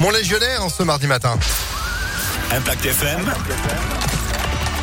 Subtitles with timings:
[0.00, 1.38] mon légionnaire en ce mardi matin.
[2.50, 3.32] Impact FM.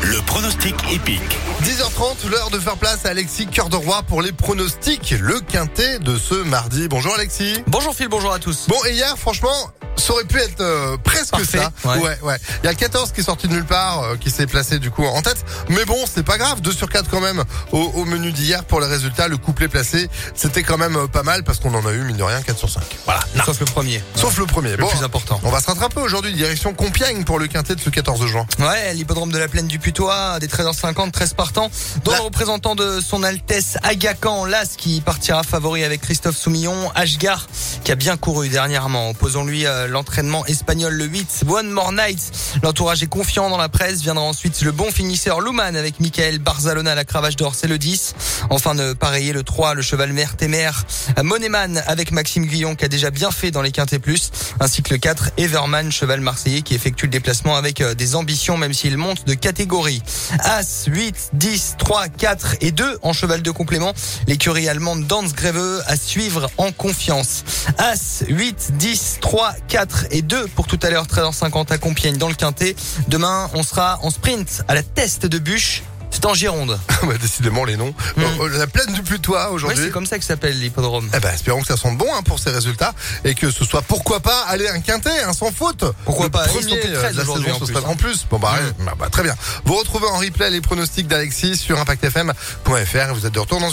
[0.02, 1.38] Le pronostic épique.
[1.62, 5.98] 10h30, l'heure de faire place à Alexis Cœur de Roi pour les pronostics, le quintet
[5.98, 6.88] de ce mardi.
[6.88, 7.62] Bonjour Alexis.
[7.66, 8.66] Bonjour Phil, bonjour à tous.
[8.68, 11.72] Bon, et hier, franchement, ça aurait pu être euh, presque Parfait, ça.
[11.96, 12.18] ouais.
[12.22, 14.78] ouais, Il y a 14 qui est sorti de nulle part, euh, qui s'est placé
[14.78, 15.44] du coup en tête.
[15.68, 16.60] Mais bon, c'est pas grave.
[16.60, 19.28] 2 sur 4 quand même au, au menu d'hier pour les résultats.
[19.28, 22.16] Le couplet placé, c'était quand même euh, pas mal parce qu'on en a eu, mine
[22.16, 22.82] de rien, 4 sur 5.
[23.04, 23.20] Voilà.
[23.44, 24.02] Sauf le premier.
[24.14, 24.70] Sauf le premier.
[24.72, 25.40] Le Bon, plus important.
[25.44, 28.46] on va se rattraper aujourd'hui, direction Compiègne pour le quintet de ce 14 juin.
[28.58, 31.70] Ouais, l'hippodrome de la plaine du Putois, des 13h50, 13 partants,
[32.04, 36.90] dont le représentant de son Altesse Aga Khan, Las, qui partira favori avec Christophe Soumillon,
[36.94, 37.46] Ashgar,
[37.84, 39.10] qui a bien couru dernièrement.
[39.10, 42.32] Opposons-lui euh, l'entraînement espagnol le 8, One More Night.
[42.62, 44.00] L'entourage est confiant dans la presse.
[44.02, 47.78] Viendra ensuite le bon finisseur Luman avec Michael Barzalona à la cravache d'or, c'est le
[47.78, 48.14] 10.
[48.50, 50.84] Enfin de pareiller le 3, le cheval mère témère,
[51.22, 54.92] Moneman avec Maxime Guillon qui a déjà bien fait dans les quintés plus, ainsi que
[54.92, 58.96] le 4, Everman, cheval marseillais qui effectue le déplacement avec euh, des ambitions même s'il
[58.96, 60.02] monte de catégorie.
[60.40, 63.92] As, 8, 10, 3, 4 et 2 en cheval de complément.
[64.26, 67.44] L'écurie allemande Danz Greveux à suivre en confiance.
[67.78, 69.73] As, 8, 10, 3, 4
[70.10, 72.76] et 2 pour tout à l'heure 13h50 à Compiègne dans le quintet.
[73.08, 75.82] Demain, on sera en sprint à la teste de bûche.
[76.14, 76.78] C'est en Gironde.
[77.02, 77.92] bah, décidément, les noms.
[78.18, 79.82] Euh, la plaine du Ouais, aujourd'hui.
[79.82, 81.10] c'est comme ça que s'appelle l'hippodrome.
[81.12, 83.82] Eh ben, espérons que ça sente bon hein, pour ces résultats et que ce soit
[83.82, 85.84] pourquoi pas aller un quintet hein, sans faute.
[86.04, 87.82] Pourquoi Le pas, ils sont premier euh, 13 de la saison, en plus, hein.
[87.86, 88.26] en plus.
[88.30, 89.34] Bon bah, ouais, bah, bah, très bien.
[89.64, 93.66] Vous retrouvez en replay les pronostics d'Alexis sur impactfm.fr et vous êtes de retour dans
[93.66, 93.72] une